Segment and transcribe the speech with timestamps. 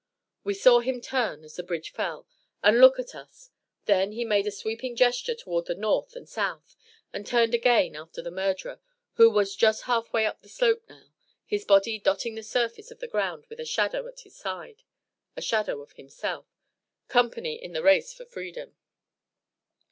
[0.43, 2.25] We saw him turn, as the bridge fell,
[2.63, 3.51] and look at us;
[3.85, 6.75] then he made a sweeping gesture toward the north and south,
[7.13, 8.79] and turned again after the murderer,
[9.17, 11.11] who was just half way up the slope now;
[11.45, 14.81] his body dotting the surface of the ground with a shadow at his side
[15.37, 16.47] a shadow of himself
[17.07, 18.75] company in the race for freedom.